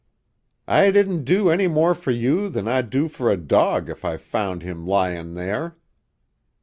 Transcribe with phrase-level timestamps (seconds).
[0.67, 4.17] "I didn't do any more for you than I'd do for a dog if I
[4.17, 5.77] found him lyin' there."